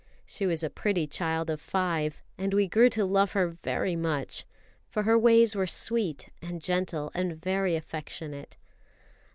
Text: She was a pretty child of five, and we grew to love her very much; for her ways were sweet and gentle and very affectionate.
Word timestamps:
She 0.25 0.47
was 0.47 0.63
a 0.63 0.71
pretty 0.71 1.05
child 1.05 1.51
of 1.51 1.61
five, 1.61 2.23
and 2.35 2.55
we 2.55 2.67
grew 2.67 2.89
to 2.89 3.05
love 3.05 3.33
her 3.33 3.45
very 3.49 3.95
much; 3.95 4.45
for 4.89 5.03
her 5.03 5.15
ways 5.15 5.55
were 5.55 5.67
sweet 5.67 6.29
and 6.41 6.59
gentle 6.59 7.11
and 7.13 7.39
very 7.39 7.75
affectionate. 7.75 8.57